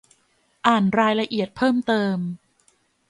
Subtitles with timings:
[0.67, 2.17] อ่านรายละเอียดเพิ่มเติม